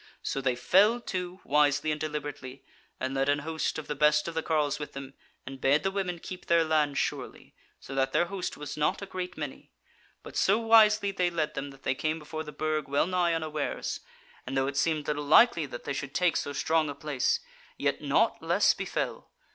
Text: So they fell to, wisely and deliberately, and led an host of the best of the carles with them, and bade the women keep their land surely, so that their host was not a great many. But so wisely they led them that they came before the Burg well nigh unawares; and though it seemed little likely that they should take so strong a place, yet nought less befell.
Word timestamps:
So 0.23 0.41
they 0.41 0.55
fell 0.55 0.99
to, 0.99 1.41
wisely 1.43 1.91
and 1.91 2.01
deliberately, 2.01 2.63
and 2.99 3.13
led 3.13 3.29
an 3.29 3.37
host 3.45 3.77
of 3.77 3.85
the 3.85 3.93
best 3.93 4.27
of 4.27 4.33
the 4.33 4.41
carles 4.41 4.79
with 4.79 4.93
them, 4.93 5.13
and 5.45 5.61
bade 5.61 5.83
the 5.83 5.91
women 5.91 6.17
keep 6.17 6.47
their 6.47 6.63
land 6.63 6.97
surely, 6.97 7.53
so 7.79 7.93
that 7.93 8.11
their 8.11 8.25
host 8.25 8.57
was 8.57 8.75
not 8.75 9.03
a 9.03 9.05
great 9.05 9.37
many. 9.37 9.69
But 10.23 10.35
so 10.35 10.57
wisely 10.57 11.11
they 11.11 11.29
led 11.29 11.53
them 11.53 11.69
that 11.69 11.83
they 11.83 11.93
came 11.93 12.17
before 12.17 12.43
the 12.43 12.51
Burg 12.51 12.87
well 12.87 13.05
nigh 13.05 13.35
unawares; 13.35 13.99
and 14.47 14.57
though 14.57 14.65
it 14.65 14.75
seemed 14.77 15.07
little 15.07 15.23
likely 15.23 15.67
that 15.67 15.83
they 15.83 15.93
should 15.93 16.15
take 16.15 16.35
so 16.35 16.51
strong 16.51 16.89
a 16.89 16.95
place, 16.95 17.39
yet 17.77 18.01
nought 18.01 18.41
less 18.41 18.73
befell. 18.73 19.29